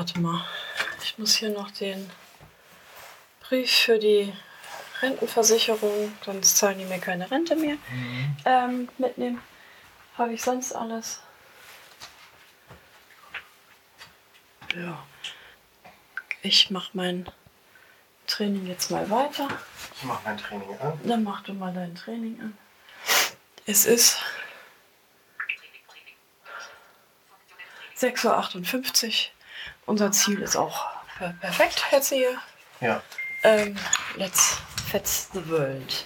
[0.00, 0.42] Warte mal.
[1.02, 2.10] Ich muss hier noch den
[3.40, 4.32] Brief für die
[5.02, 7.76] Rentenversicherung, sonst zahlen die mir keine Rente mehr,
[8.46, 9.42] ähm, mitnehmen.
[10.16, 11.20] Habe ich sonst alles?
[14.74, 15.04] Ja.
[16.40, 17.30] Ich mache mein
[18.26, 19.48] Training jetzt mal weiter.
[19.96, 20.98] Ich mache mein Training an.
[21.04, 22.58] Dann mach du mal dein Training an.
[23.66, 24.16] Es ist
[27.98, 29.39] 6.58 Uhr.
[29.86, 30.86] Unser Ziel ist auch
[31.18, 32.36] per- perfekt, Herr Zehe.
[32.80, 33.02] Ja.
[33.42, 33.76] Ähm,
[34.16, 34.58] let's
[34.90, 36.04] fetz the world.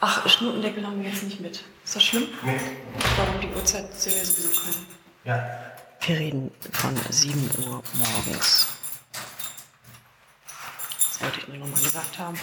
[0.00, 1.62] Ach, Schnurtendeckel haben wir jetzt nicht mit.
[1.84, 2.28] Ist das schlimm?
[2.42, 2.58] Nee.
[3.16, 4.86] Warum die Uhrzeit sehen wir sowieso können.
[5.24, 5.46] Ja.
[6.00, 8.68] Wir reden von 7 Uhr morgens.
[10.96, 12.40] Das wollte ich nur noch mal gesagt haben.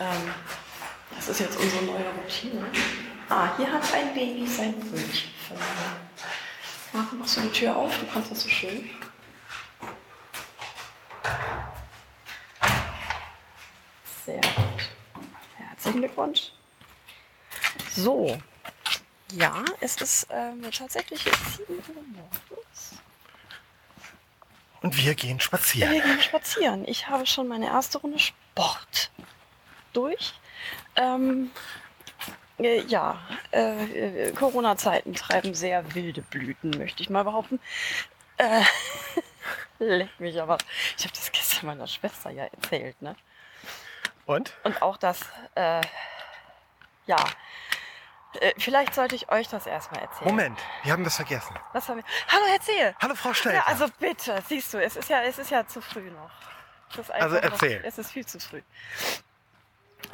[0.00, 0.32] Ähm,
[1.16, 2.64] das ist jetzt unsere neue Routine.
[3.28, 5.96] Ah, hier hat ein Baby sein Brötchen verloren.
[6.94, 7.98] Marco, machst du die Tür auf?
[7.98, 8.88] Du kannst das so schön.
[14.24, 14.90] Sehr gut.
[15.56, 16.52] Herzlichen Glückwunsch.
[17.96, 18.38] So.
[19.32, 22.92] Ja, es ist ähm, tatsächlich jetzt 7 Uhr morgens.
[24.80, 25.92] Und wir gehen spazieren.
[25.92, 26.86] Wir gehen spazieren.
[26.86, 29.10] Ich habe schon meine erste Runde Sport
[29.92, 30.32] durch.
[30.94, 31.83] Ähm, äh,
[32.58, 33.18] ja,
[33.52, 37.60] äh, äh, Corona-Zeiten treiben sehr wilde Blüten, möchte ich mal behaupten.
[38.36, 38.62] Äh,
[39.78, 40.58] leck mich aber.
[40.96, 43.16] Ich habe das gestern meiner Schwester ja erzählt, ne?
[44.26, 44.54] Und?
[44.62, 45.20] Und auch das,
[45.54, 45.80] äh,
[47.06, 47.16] ja.
[48.40, 50.30] Äh, vielleicht sollte ich euch das erstmal erzählen.
[50.30, 51.54] Moment, wir haben das vergessen.
[51.72, 52.04] Was haben wir?
[52.28, 52.94] Hallo, erzähl!
[53.00, 53.58] Hallo Frau Stelter.
[53.58, 56.30] Ja, also bitte, siehst du, es ist ja, es ist ja zu früh noch.
[57.10, 57.78] Also erzähl.
[57.78, 58.62] Noch, es ist viel zu früh.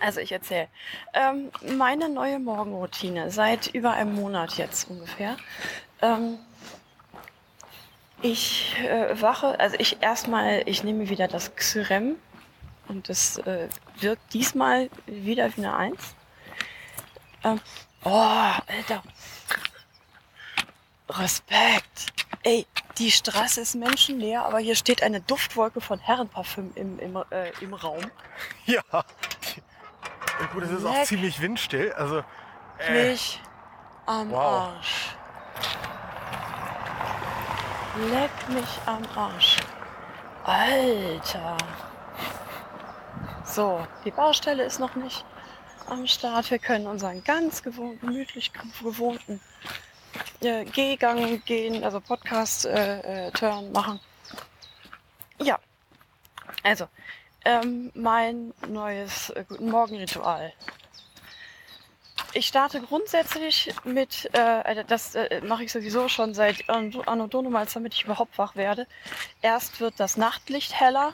[0.01, 0.69] Also ich erzähle.
[1.15, 5.37] Ähm, meine neue Morgenroutine seit über einem Monat jetzt ungefähr.
[6.03, 6.39] Ähm,
[8.23, 12.17] ich äh, wache, also ich erstmal, ich nehme wieder das Xyrem
[12.89, 13.69] und das äh,
[14.01, 16.15] wirkt diesmal wieder wie eine Eins.
[17.45, 17.61] Ähm,
[18.05, 19.03] oh, Alter.
[21.09, 22.13] Respekt.
[22.43, 22.67] Ey,
[22.99, 27.75] die Straße ist menschenleer, aber hier steht eine Duftwolke von Herrenparfüm im, im, äh, im
[27.75, 28.11] Raum.
[28.67, 28.83] Ja.
[30.41, 31.07] Und gut, es ist auch Leck.
[31.07, 31.93] ziemlich windstill.
[31.93, 32.23] Also,
[32.79, 33.41] äh, Mich
[34.07, 34.39] am Wow.
[34.77, 35.15] Arsch.
[38.11, 39.57] Leck mich am Arsch.
[40.45, 41.57] Alter.
[43.45, 45.25] So, die Baustelle ist noch nicht
[45.89, 46.51] am Start.
[46.51, 49.41] Wir können unseren ganz gewohnten, gemütlich gewohnten
[50.41, 54.01] äh, Gehgang gehen, also Podcast-Turn äh, machen.
[55.43, 55.59] Ja,
[56.63, 56.87] also
[57.45, 60.53] ähm, mein neues äh, Guten Morgen-Ritual.
[62.33, 67.95] Ich starte grundsätzlich mit, äh, also das äh, mache ich sowieso schon seit Anno damit
[67.95, 68.87] ich überhaupt wach werde.
[69.43, 71.13] Erst wird das Nachtlicht heller,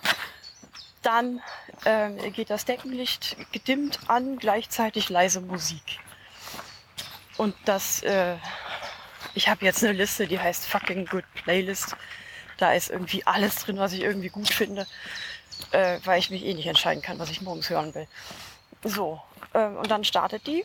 [1.02, 1.40] dann
[1.84, 6.00] ähm, geht das Deckenlicht gedimmt an, gleichzeitig leise Musik.
[7.36, 8.36] Und das, äh,
[9.34, 11.96] ich habe jetzt eine Liste, die heißt Fucking Good Playlist.
[12.58, 14.86] Da ist irgendwie alles drin, was ich irgendwie gut finde,
[15.72, 18.06] äh, weil ich mich eh nicht entscheiden kann, was ich morgens hören will.
[18.84, 19.20] So,
[19.54, 20.64] ähm, und dann startet die.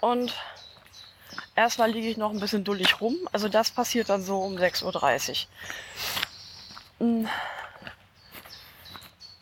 [0.00, 0.34] Und
[1.54, 3.16] erstmal liege ich noch ein bisschen dullig rum.
[3.32, 5.46] Also das passiert dann so um 6.30
[7.00, 7.06] Uhr.
[7.06, 7.28] Mm.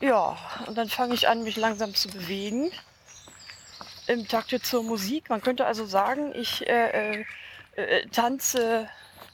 [0.01, 0.37] Ja,
[0.67, 2.71] und dann fange ich an, mich langsam zu bewegen.
[4.07, 5.29] Im Takte zur Musik.
[5.29, 7.25] Man könnte also sagen, ich äh, äh,
[7.77, 8.89] äh, tanze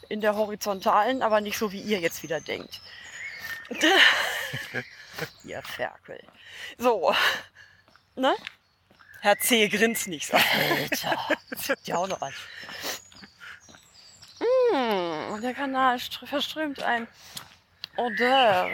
[0.09, 2.81] in der horizontalen, aber nicht so, wie ihr jetzt wieder denkt.
[5.44, 6.22] ihr Ferkel.
[6.78, 7.15] So,
[8.15, 8.34] ne?
[9.21, 9.69] Herr C.
[9.69, 10.28] grinst nicht.
[10.28, 11.37] So, Alter,
[11.84, 12.32] ja auch noch an.
[14.41, 17.09] Mm, und der Kanal str- verströmt ein
[17.97, 18.71] Odeur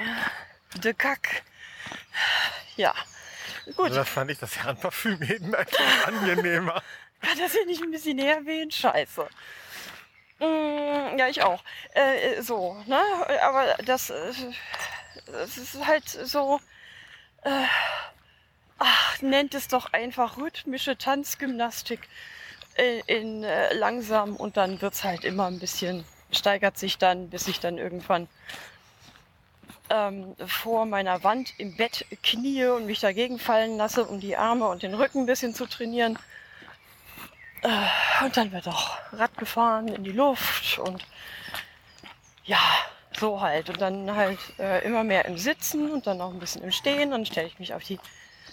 [0.75, 1.42] de Kack.
[2.76, 2.94] Ja,
[3.76, 3.86] gut.
[3.86, 6.82] also das fand ich das Herrenparfüm eben einfach angenehmer.
[7.20, 8.70] Kann das hier nicht ein bisschen näher wehen?
[8.70, 9.28] Scheiße.
[10.42, 11.62] Mm, ja, ich auch.
[11.94, 13.00] Äh, so, ne?
[13.43, 14.32] Aber das, äh,
[15.26, 16.61] das ist halt so.
[17.43, 17.67] Äh,
[18.78, 22.00] ach, nennt es doch einfach rhythmische Tanzgymnastik
[22.76, 27.46] in, in äh, langsam und dann wird's halt immer ein bisschen, steigert sich dann, bis
[27.46, 28.26] ich dann irgendwann
[29.90, 34.67] ähm, vor meiner Wand im Bett knie und mich dagegen fallen lasse, um die Arme
[34.67, 36.19] und den Rücken ein bisschen zu trainieren.
[37.62, 41.05] Äh, Und dann wird auch Rad gefahren in die Luft und
[42.44, 42.61] ja,
[43.19, 43.69] so halt.
[43.70, 47.11] Und dann halt äh, immer mehr im Sitzen und dann auch ein bisschen im Stehen.
[47.12, 48.00] Dann stelle ich mich auf die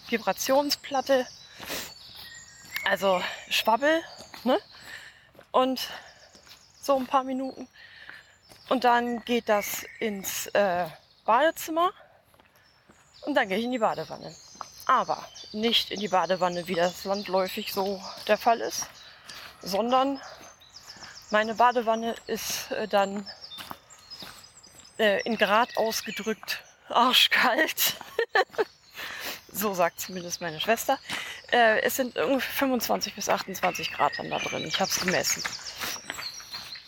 [0.10, 1.28] Vibrationsplatte.
[2.86, 4.02] Also Schwabbel,
[4.44, 4.60] ne?
[5.52, 5.82] Und
[6.82, 7.68] so ein paar Minuten.
[8.70, 10.86] Und dann geht das ins äh,
[11.26, 11.92] Badezimmer
[13.22, 14.36] und dann gehe ich in die Badewanne.
[14.86, 18.88] Aber nicht in die Badewanne, wie das landläufig so der Fall ist,
[19.62, 20.22] sondern
[21.32, 23.28] meine Badewanne ist äh, dann
[24.98, 27.96] äh, in Grad ausgedrückt arschkalt.
[29.52, 31.00] so sagt zumindest meine Schwester.
[31.52, 34.66] Äh, es sind ungefähr 25 bis 28 Grad dann da drin.
[34.66, 35.44] Ich habe es gemessen.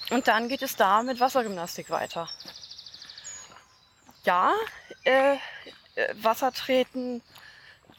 [0.09, 2.29] Und dann geht es da mit Wassergymnastik weiter.
[4.23, 4.53] Ja,
[5.03, 5.35] äh,
[5.95, 7.21] äh, Wasser treten,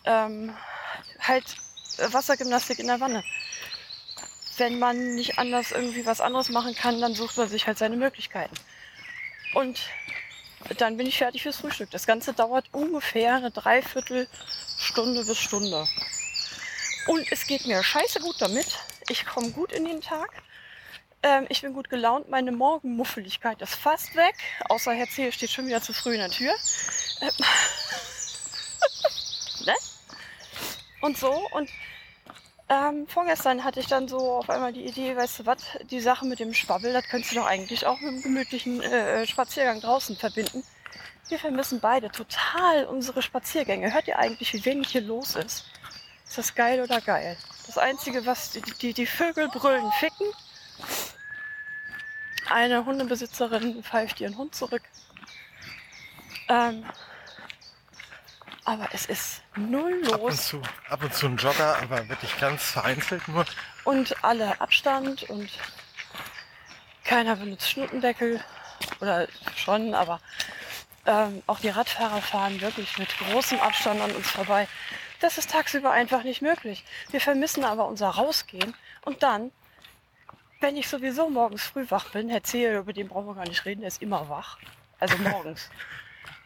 [0.04, 0.56] ähm,
[1.20, 1.44] halt
[1.98, 3.24] äh, Wassergymnastik in der Wanne.
[4.62, 7.96] Wenn man nicht anders irgendwie was anderes machen kann, dann sucht man sich halt seine
[7.96, 8.54] Möglichkeiten.
[9.54, 9.80] Und
[10.78, 11.90] dann bin ich fertig fürs Frühstück.
[11.90, 15.84] Das Ganze dauert ungefähr eine Dreiviertelstunde bis Stunde.
[17.08, 18.78] Und es geht mir scheiße gut damit.
[19.08, 20.30] Ich komme gut in den Tag.
[21.24, 22.28] Ähm, ich bin gut gelaunt.
[22.28, 24.36] Meine Morgenmuffeligkeit ist fast weg.
[24.68, 25.32] Außer Herr C.
[25.32, 26.54] steht schon wieder zu früh in der Tür.
[27.20, 27.30] Ähm
[29.66, 29.74] ne?
[31.00, 31.32] Und so.
[31.50, 31.68] Und
[32.68, 35.58] ähm, vorgestern hatte ich dann so auf einmal die Idee, weißt du was,
[35.90, 39.26] die Sache mit dem Schwabbel, das könntest du doch eigentlich auch mit einem gemütlichen äh,
[39.26, 40.62] Spaziergang draußen verbinden.
[41.28, 43.92] Wir vermissen beide total unsere Spaziergänge.
[43.92, 45.64] Hört ihr eigentlich, wie wenig hier los ist?
[46.26, 47.36] Ist das geil oder geil?
[47.66, 50.26] Das Einzige, was die, die, die Vögel brüllen, ficken.
[52.50, 54.82] Eine Hundebesitzerin pfeift ihren Hund zurück.
[56.48, 56.84] Ähm,
[58.64, 60.46] aber es ist null Ab und, los.
[60.46, 63.44] zu, ab und zu ein Jogger, aber wirklich ganz vereinzelt nur.
[63.84, 65.50] Und alle Abstand und
[67.04, 68.42] keiner benutzt Schnuttendeckel.
[69.00, 70.20] Oder schon, aber
[71.06, 74.68] ähm, auch die Radfahrer fahren wirklich mit großem Abstand an uns vorbei.
[75.20, 76.84] Das ist tagsüber einfach nicht möglich.
[77.10, 78.74] Wir vermissen aber unser Rausgehen.
[79.02, 79.52] Und dann,
[80.60, 83.64] wenn ich sowieso morgens früh wach bin, Herr Zehe, über den brauchen wir gar nicht
[83.64, 84.58] reden, der ist immer wach.
[84.98, 85.68] Also morgens.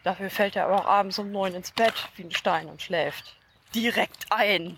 [0.07, 3.35] Dafür fällt er aber auch abends um neun ins Bett wie ein Stein und schläft.
[3.75, 4.77] Direkt ein.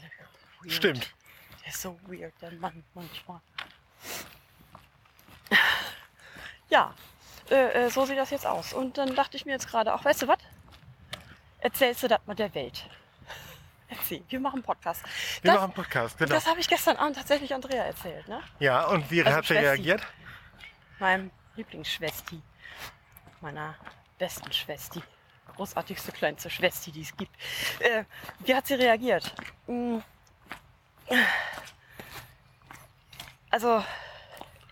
[0.62, 0.74] Weird.
[0.74, 1.14] Stimmt.
[1.62, 3.40] Der ist so weird, der Mann manchmal.
[6.70, 6.96] Ja,
[7.52, 8.74] äh, äh, so sieht das jetzt aus.
[8.74, 10.40] Und dann dachte ich mir jetzt gerade, auch weißt du was?
[11.60, 12.90] Erzählst du das mal der Welt?
[13.88, 15.04] Erzähl, wir machen einen Podcast.
[15.44, 16.34] Wir das machen Podcast, genau.
[16.34, 18.42] das habe ich gestern Abend tatsächlich Andrea erzählt, ne?
[18.58, 20.02] Ja, und wie Also hat sie reagiert?
[20.98, 22.42] Meinem Lieblingsschwesti.
[23.42, 23.76] Meiner
[24.18, 25.04] besten Schwesti.
[25.60, 27.36] Großartigste, kleinste Schwesti, die es gibt.
[27.80, 28.06] Äh,
[28.46, 29.36] wie hat sie reagiert?
[29.68, 29.98] Mm.
[33.50, 33.84] Also,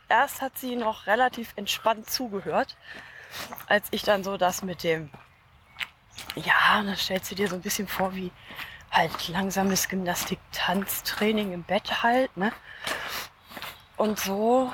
[0.08, 2.78] erst hat sie noch relativ entspannt zugehört,
[3.68, 5.10] als ich dann so das mit dem,
[6.36, 8.32] ja, dann stellst du dir so ein bisschen vor, wie
[8.90, 12.54] halt langsames Gymnastik-Tanztraining im Bett halt, ne?
[13.98, 14.72] Und so,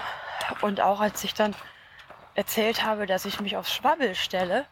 [0.62, 1.56] und auch als ich dann
[2.36, 4.68] erzählt habe, dass ich mich aufs Schwabbel stelle,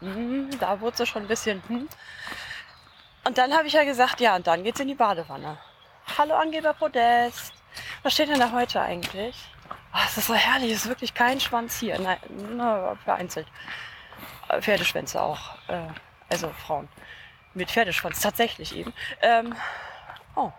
[0.00, 1.88] hm, da wurde sie schon ein bisschen, hm.
[3.24, 5.58] Und dann habe ich ja gesagt, ja, und dann geht's in die Badewanne.
[6.18, 7.52] Hallo Angeber Podest.
[8.02, 9.36] Was steht denn da heute eigentlich?
[10.06, 11.98] Es ist so herrlich, es ist wirklich kein Schwanz hier.
[11.98, 12.18] Nein,
[12.56, 13.46] nur vereinzelt.
[14.60, 15.56] Pferdeschwänze auch.
[15.68, 15.88] Äh,
[16.28, 16.88] also Frauen.
[17.54, 18.92] Mit Pferdeschwanz, tatsächlich eben.
[19.20, 19.54] Ähm,
[20.34, 20.52] oh.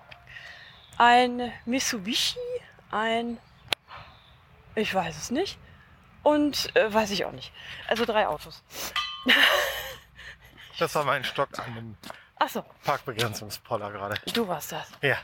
[0.97, 2.39] Ein Mitsubishi,
[2.91, 3.37] ein.
[4.75, 5.57] Ich weiß es nicht.
[6.23, 7.51] Und äh, weiß ich auch nicht.
[7.87, 8.63] Also drei Autos.
[10.79, 11.97] Das war mein Stock an dem
[12.39, 14.15] Achso, Parkbegrenzungspoller gerade.
[14.33, 14.87] du warst das.
[15.01, 15.17] Ja.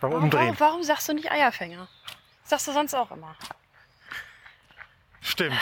[0.00, 0.42] Beim Warum, Umdrehen.
[0.44, 1.88] warum, warum sagst du nicht Eierfänger?
[2.42, 3.34] Das sagst du sonst auch immer.
[5.20, 5.58] Stimmt.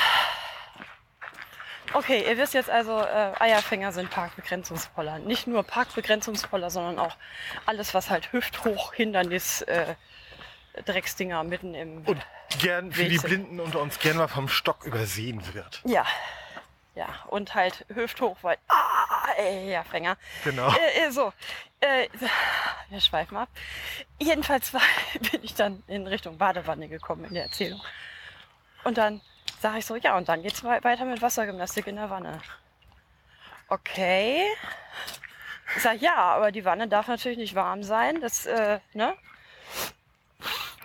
[1.94, 5.20] Okay, ihr wisst jetzt also, äh, Eierfänger sind Parkbegrenzungspoller.
[5.20, 7.16] Nicht nur Parkbegrenzungspoller, sondern auch
[7.64, 9.94] alles, was halt hüfthoch Hindernis äh,
[10.84, 12.04] Drecksdinger mitten im...
[12.06, 12.24] Und
[12.60, 15.80] gern für die Willst du- Blinden unter uns gern mal vom Stock übersehen wird.
[15.84, 16.04] Ja,
[16.94, 18.56] ja, und halt hüfthoch, weil...
[18.68, 20.16] Ah, Eierfänger.
[20.44, 20.68] Genau.
[20.68, 21.32] Äh, äh, so,
[21.80, 22.08] äh,
[22.90, 23.48] wir schweifen ab.
[24.20, 24.82] Jedenfalls war,
[25.32, 27.80] bin ich dann in Richtung Badewanne gekommen in der Erzählung.
[28.84, 29.20] Und dann
[29.60, 32.40] sage ich so, ja, und dann geht's wei- weiter mit Wassergymnastik in der Wanne.
[33.68, 34.44] Okay.
[35.76, 38.20] Ich sage, ja, aber die Wanne darf natürlich nicht warm sein.
[38.20, 39.14] Das, äh, ne?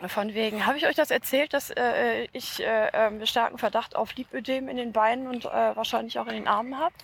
[0.08, 4.16] Von wegen, habe ich euch das erzählt, dass äh, ich äh, ähm, starken Verdacht auf
[4.16, 6.96] Lipödem in den Beinen und äh, wahrscheinlich auch in den Armen habe?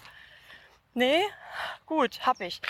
[0.93, 1.23] Nee?
[1.85, 2.61] Gut, hab ich.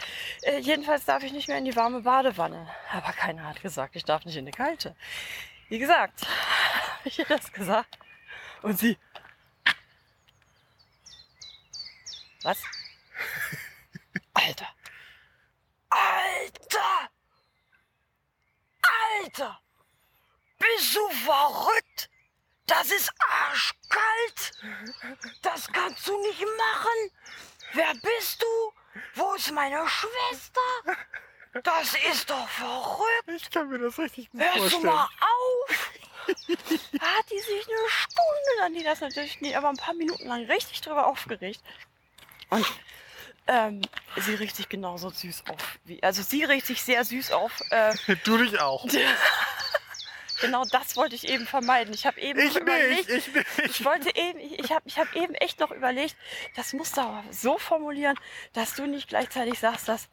[0.41, 2.67] Äh, jedenfalls darf ich nicht mehr in die warme Badewanne.
[2.91, 4.95] Aber keiner hat gesagt, ich darf nicht in die kalte.
[5.69, 6.21] Wie gesagt,
[6.97, 7.97] habe ich ihr das gesagt.
[8.63, 8.97] Und sie.
[12.41, 12.63] Was?
[14.33, 14.67] Alter.
[15.89, 17.09] Alter!
[19.23, 19.64] Alter!
[20.77, 22.09] Bist du verrückt?
[22.67, 24.51] das ist arschkalt.
[25.41, 27.11] Das kannst du nicht machen.
[27.73, 28.73] Wer bist du?
[29.13, 30.97] Wo ist meine Schwester?
[31.63, 33.29] Das ist doch verrückt.
[33.35, 34.85] Ich kann mir das richtig gut Hörst du vorstellen.
[34.85, 35.91] mal auf?
[36.27, 40.27] Da hat die sich eine Stunde lang, die das natürlich nicht, aber ein paar Minuten
[40.27, 41.61] lang richtig drüber aufgeregt.
[42.49, 42.65] Und
[43.45, 43.81] ähm,
[44.17, 45.77] sie regt sich genauso süß auf.
[45.83, 47.51] Wie, also sie regt sich sehr süß auf.
[47.69, 47.93] Äh,
[48.23, 48.87] Du dich auch.
[50.41, 51.93] genau das wollte ich eben vermeiden.
[51.93, 53.47] Ich habe eben Ich noch überlegt, nicht, ich nicht.
[53.65, 56.15] ich wollte eben, ich, ich habe ich hab eben echt noch überlegt,
[56.55, 58.17] das musst du aber so formulieren,
[58.53, 60.09] dass du nicht gleichzeitig sagst, dass.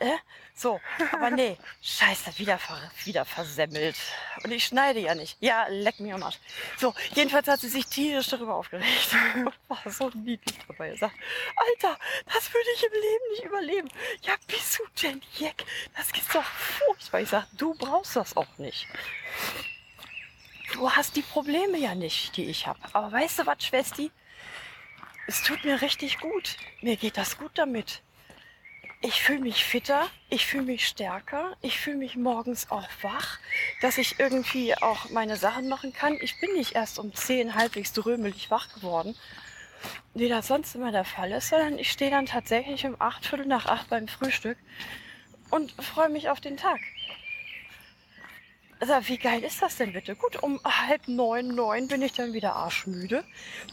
[0.00, 0.16] Äh,
[0.54, 0.80] so,
[1.12, 3.96] aber nee, scheiße, wieder, ver, wieder versemmelt.
[4.42, 5.36] Und ich schneide ja nicht.
[5.40, 6.38] Ja, leck mir am Arsch.
[6.78, 9.16] So, jedenfalls hat sie sich tierisch darüber aufgeregt.
[9.36, 10.90] Und war so niedlich dabei.
[10.90, 11.14] Er sagt,
[11.56, 11.98] Alter,
[12.32, 13.88] das würde ich im Leben nicht überleben.
[14.22, 15.64] Ja, bist du denn Jack?
[15.96, 17.20] Das ist doch furchtbar.
[17.20, 18.88] Ich sag, du brauchst das auch nicht.
[20.72, 22.80] Du hast die Probleme ja nicht, die ich habe.
[22.92, 24.10] Aber weißt du was, Schwesti?
[25.28, 26.56] Es tut mir richtig gut.
[26.80, 28.02] Mir geht das gut damit.
[29.06, 33.38] Ich fühle mich fitter, ich fühle mich stärker, ich fühle mich morgens auch wach,
[33.82, 36.16] dass ich irgendwie auch meine Sachen machen kann.
[36.22, 39.14] Ich bin nicht erst um 10 halbwegs drömelig wach geworden,
[40.14, 43.44] wie das sonst immer der Fall ist, sondern ich stehe dann tatsächlich um 8, Viertel
[43.44, 44.56] nach 8 beim Frühstück
[45.50, 46.80] und freue mich auf den Tag.
[48.80, 50.16] Also, wie geil ist das denn bitte?
[50.16, 53.22] Gut, um halb neun, neun bin ich dann wieder arschmüde.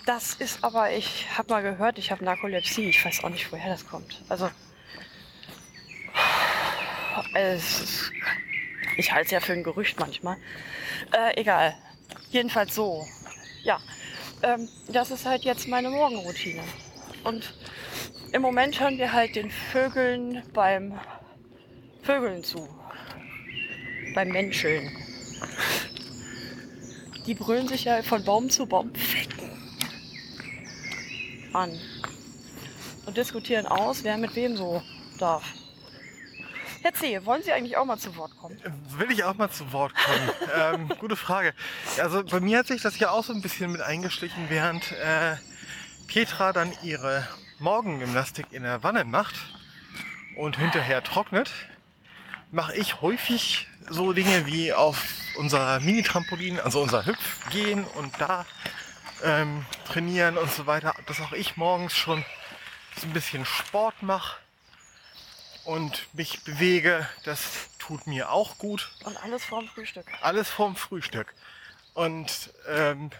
[0.06, 2.90] Das ist aber, ich habe mal gehört, ich habe Narkolepsie.
[2.90, 4.22] Ich weiß auch nicht, woher das kommt.
[4.28, 4.50] Also,
[7.56, 8.12] ist,
[8.98, 10.38] ich halte es ja für ein Gerücht manchmal.
[11.12, 11.76] Äh, egal.
[12.32, 13.06] Jedenfalls so.
[13.64, 13.80] Ja,
[14.44, 16.64] ähm, das ist halt jetzt meine Morgenroutine.
[17.24, 17.54] Und
[18.32, 21.00] im Moment hören wir halt den Vögeln beim
[22.04, 22.68] Vögeln zu
[24.14, 24.92] beim Menscheln.
[27.26, 28.92] Die brüllen sich ja von Baum zu Baum
[31.54, 31.78] an
[33.06, 34.82] und diskutieren aus, wer mit wem so
[35.20, 35.44] darf.
[36.82, 38.60] Herr C., wollen Sie eigentlich auch mal zu Wort kommen?
[38.98, 40.32] Will ich auch mal zu Wort kommen?
[40.90, 41.54] ähm, gute Frage.
[42.00, 45.36] Also bei mir hat sich das ja auch so ein bisschen mit eingeschlichen, während äh,
[46.08, 47.28] Petra dann ihre
[47.60, 49.36] Morgengymnastik in der Wanne macht
[50.36, 51.52] und hinterher trocknet,
[52.52, 55.06] mache ich häufig so Dinge wie auf
[55.38, 58.46] unser Mini-Trampolin, also unser Hüpf gehen und da
[59.24, 62.26] ähm, trainieren und so weiter, dass auch ich morgens schon
[62.98, 64.38] so ein bisschen Sport mache
[65.66, 67.08] und mich bewege.
[67.24, 68.92] Das tut mir auch gut.
[69.04, 70.06] Und alles vorm Frühstück.
[70.22, 71.34] Alles vorm Frühstück.
[71.94, 73.12] Und ähm,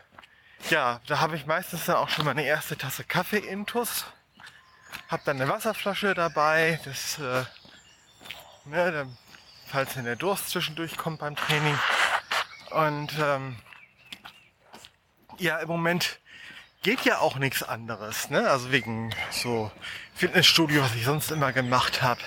[0.70, 4.06] ja, da habe ich meistens dann auch schon meine erste Tasse Kaffee intus.
[5.10, 6.80] Hab dann eine Wasserflasche dabei.
[6.86, 7.44] Das, äh,
[8.66, 9.18] ne, dann,
[9.68, 11.78] falls dann der Durst zwischendurch kommt beim Training.
[12.72, 13.58] Und ähm,
[15.38, 16.21] ja, im Moment
[16.82, 18.30] geht ja auch nichts anderes.
[18.30, 18.50] Ne?
[18.50, 19.72] Also wegen so
[20.16, 22.22] Fitnessstudio, was ich sonst immer gemacht habe.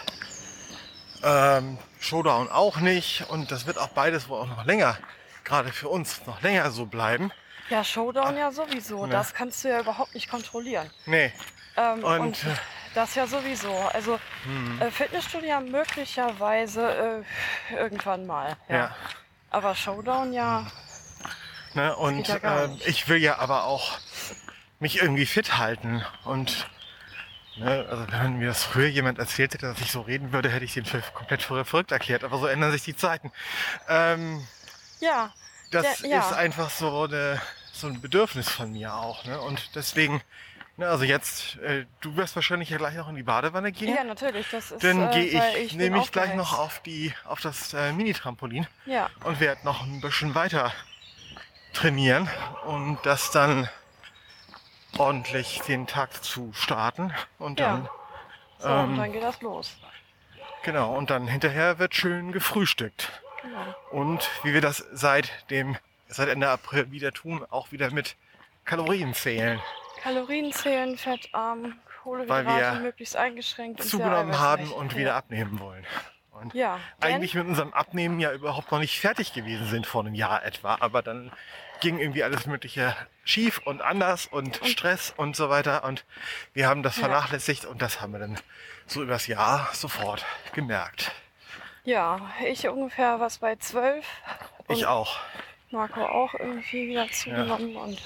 [1.22, 3.26] Ähm, Showdown auch nicht.
[3.28, 4.98] Und das wird auch beides wohl auch noch länger,
[5.44, 7.32] gerade für uns, noch länger so bleiben.
[7.70, 9.06] Ja, Showdown ja sowieso.
[9.06, 9.12] Ne.
[9.12, 10.90] Das kannst du ja überhaupt nicht kontrollieren.
[11.06, 11.32] Nee.
[11.76, 12.54] Ähm, Und, und, äh,
[12.94, 13.74] das ja sowieso.
[13.92, 14.80] Also Hm.
[14.80, 17.24] äh, Fitnessstudio ja möglicherweise
[17.70, 18.56] äh, irgendwann mal.
[18.68, 18.76] Ja.
[18.76, 18.96] Ja.
[19.50, 20.66] Aber Showdown ja.
[21.72, 21.96] Ne?
[21.96, 22.86] Und ja nicht.
[22.86, 23.98] ich will ja aber auch
[24.84, 26.04] mich irgendwie fit halten.
[26.24, 26.68] Und
[27.56, 30.64] ne, also wenn mir das früher jemand erzählt hätte, dass ich so reden würde, hätte
[30.64, 32.22] ich den für komplett für verrückt erklärt.
[32.22, 33.32] Aber so ändern sich die Zeiten.
[33.88, 34.46] Ähm,
[35.00, 35.32] Ja,
[35.70, 36.20] das Der- ja.
[36.20, 37.40] ist einfach so, eine,
[37.72, 39.24] so ein Bedürfnis von mir auch.
[39.24, 39.40] Ne?
[39.40, 40.20] Und deswegen,
[40.76, 43.94] ne, also jetzt, äh, du wirst wahrscheinlich ja gleich noch in die Badewanne gehen.
[43.94, 44.46] ja, natürlich.
[44.50, 47.40] Das ist, Dann äh, gehe weil ich, bin nehme ich gleich noch auf die auf
[47.40, 50.72] das äh, Mini-Trampolin Ja, und werde noch ein bisschen weiter
[51.72, 52.28] trainieren
[52.66, 53.68] und das dann
[54.98, 57.66] ordentlich den Tag zu starten und Ja.
[57.68, 57.88] dann
[58.58, 59.76] so, und Ähm, dann geht das los.
[60.62, 63.10] genau und dann hinterher wird schön gefrühstückt
[63.42, 63.74] Genau.
[63.90, 65.76] und wie wir das seit dem
[66.08, 68.16] seit Ende April wieder tun, auch wieder mit
[68.64, 69.60] Kalorien zählen,
[70.02, 73.80] Kalorien zählen, fettarm, Weil Kohlenhydrate wir möglichst eingeschränkt.
[73.80, 74.98] und zugenommen haben und ja.
[74.98, 75.84] wieder abnehmen wollen.
[76.30, 80.14] Und Ja, eigentlich mit unserem Abnehmen ja überhaupt noch nicht fertig gewesen sind vor einem
[80.14, 80.76] Jahr etwa.
[80.80, 81.32] Aber dann
[81.80, 85.84] ging irgendwie alles Mögliche schief und anders und, Stress und so weiter.
[85.84, 86.04] Und
[86.52, 88.38] wir haben das vernachlässigt und das haben wir dann
[88.86, 91.12] so übers Jahr sofort gemerkt.
[91.84, 94.04] ja, ich ungefähr was bei 12.
[94.68, 95.18] Ich Und auch.
[95.70, 97.98] Marco auch irgendwie wieder zugenommen und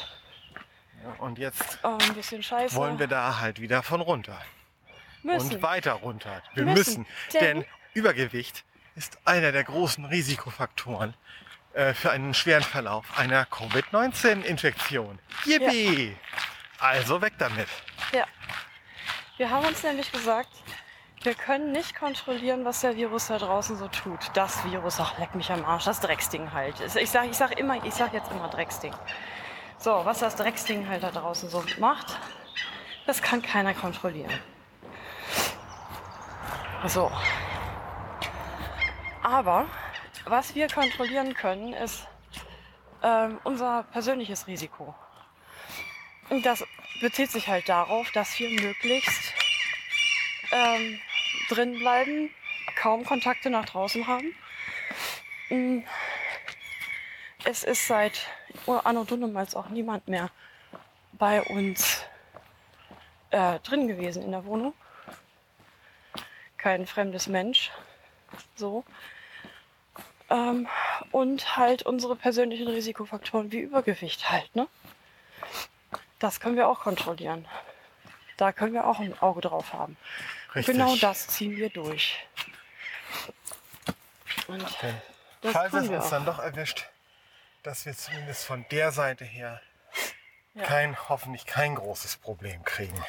[1.05, 2.75] Ja, Und jetzt äh, ein bisschen scheiße.
[2.77, 4.41] wollen wir da halt wieder von runter.
[5.23, 5.55] müssen.
[5.57, 6.43] Und weiter runter.
[6.55, 6.75] Wir Müssen.
[7.03, 7.07] müssen.
[7.35, 8.65] Denn- Denn Übergewicht
[8.97, 11.15] ist einer der großen Risikofaktoren
[11.73, 15.19] äh, für einen schweren Verlauf einer Covid-19-Infektion.
[15.45, 16.17] Yippie!
[16.79, 17.69] Also weg damit.
[18.13, 18.25] Ja.
[19.37, 20.51] Wir haben uns nämlich gesagt,
[21.23, 24.31] wir können nicht kontrollieren, was der Virus da draußen so tut.
[24.35, 26.81] Das Virus, ach, leck mich am Arsch, das Drecksding halt.
[26.81, 28.95] Ich sag, ich sag immer, ich sag jetzt immer Drecksding.
[29.79, 32.19] So, was das Drecksding halt da draußen so macht,
[33.07, 34.33] das kann keiner kontrollieren.
[36.87, 37.11] So.
[39.23, 39.67] Aber
[40.31, 42.07] was wir kontrollieren können, ist
[43.03, 44.95] ähm, unser persönliches Risiko.
[46.29, 46.65] Und das
[47.01, 49.33] bezieht sich halt darauf, dass wir möglichst
[50.53, 51.01] ähm,
[51.49, 52.31] drin bleiben,
[52.77, 54.35] kaum Kontakte nach draußen haben.
[55.51, 55.81] Mm.
[57.45, 58.27] Es ist seit
[58.67, 60.31] Anno Dunnemals auch niemand mehr
[61.13, 62.05] bei uns
[63.31, 64.75] äh, drin gewesen in der Wohnung.
[66.57, 67.71] Kein fremdes Mensch.
[68.57, 68.85] So.
[70.31, 70.69] Ähm,
[71.11, 74.69] und halt unsere persönlichen Risikofaktoren wie Übergewicht halt, ne?
[76.19, 77.47] Das können wir auch kontrollieren.
[78.37, 79.97] Da können wir auch ein Auge drauf haben.
[80.55, 80.75] Richtig.
[80.77, 82.27] Genau das ziehen wir durch.
[84.49, 84.95] Und Okay.
[85.41, 86.11] das Falls es uns auch.
[86.11, 86.87] dann doch erwischt,
[87.63, 89.61] dass wir zumindest von der Seite her
[90.55, 90.65] Ja.
[90.65, 93.03] kein, hoffentlich kein großes Problem kriegen.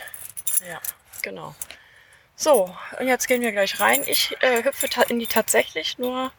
[0.68, 0.80] Ja,
[1.22, 1.56] genau.
[2.36, 4.04] So, und jetzt gehen wir gleich rein.
[4.08, 6.32] Ich äh, hüpfe in die tatsächlich nur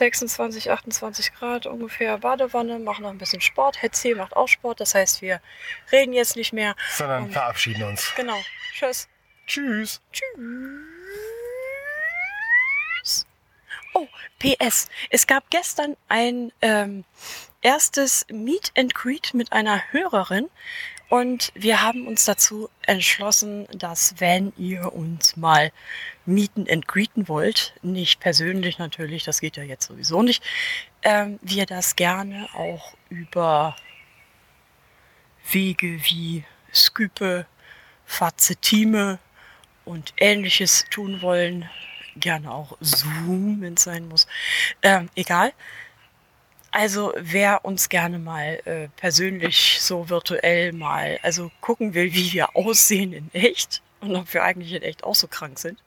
[0.00, 3.82] 26, 28 Grad ungefähr Badewanne, mache noch ein bisschen Sport.
[3.82, 5.42] Hetze macht auch Sport, das heißt, wir
[5.92, 6.74] reden jetzt nicht mehr.
[6.96, 8.10] Sondern Und- verabschieden uns.
[8.16, 8.38] Genau.
[8.72, 9.08] Tschüss.
[9.46, 10.00] Tschüss.
[10.10, 10.24] Tschüss.
[13.92, 14.06] Oh,
[14.38, 14.88] PS.
[15.10, 17.04] Es gab gestern ein ähm,
[17.60, 20.48] erstes Meet and Greet mit einer Hörerin
[21.10, 25.72] und wir haben uns dazu entschlossen, dass wenn ihr uns mal
[26.24, 30.40] mieten and greeten wollt, nicht persönlich natürlich, das geht ja jetzt sowieso nicht,
[31.02, 33.74] ähm, wir das gerne auch über
[35.50, 37.44] Wege wie Skype,
[38.06, 39.18] Fazitime
[39.84, 41.68] und ähnliches tun wollen.
[42.14, 44.28] Gerne auch Zoom, wenn es sein muss.
[44.82, 45.52] Ähm, egal.
[46.72, 52.54] Also wer uns gerne mal äh, persönlich so virtuell mal, also gucken will, wie wir
[52.56, 55.78] aussehen in echt und ob wir eigentlich in echt auch so krank sind,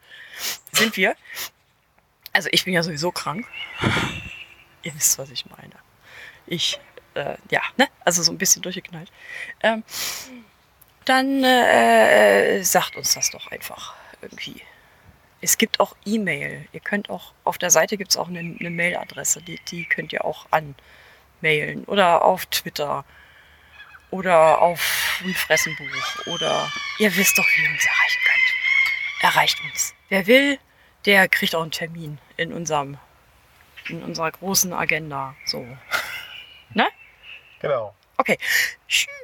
[0.72, 1.15] sind wir.
[2.34, 3.46] Also ich bin ja sowieso krank.
[4.84, 5.76] Ihr wisst, was ich meine.
[6.48, 6.80] Ich,
[7.13, 7.88] äh, ja, ne?
[8.04, 9.12] Also so ein bisschen durchgeknallt.
[9.62, 9.84] Ähm,
[11.06, 14.62] dann äh, sagt uns das doch einfach irgendwie.
[15.44, 16.70] Es gibt auch E-Mail.
[16.72, 20.14] Ihr könnt auch, auf der Seite gibt es auch eine, eine Mailadresse, die, die könnt
[20.14, 21.84] ihr auch anmailen.
[21.84, 23.04] Oder auf Twitter.
[24.10, 26.28] Oder auf ein Fressenbuch.
[26.28, 29.34] Oder ihr wisst doch, wie ihr uns erreichen könnt.
[29.34, 29.94] Erreicht uns.
[30.08, 30.60] Wer will,
[31.06, 32.98] der kriegt auch einen Termin in unserem,
[33.90, 35.36] in unserer großen Agenda.
[35.46, 35.68] So.
[36.76, 36.88] Ne?
[37.60, 37.94] Genau.
[38.18, 38.40] Okay.
[38.88, 39.23] Tschüss.